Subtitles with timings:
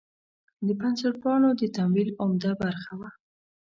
[0.65, 3.09] د بنسټپالو د تمویل عمده برخه وه.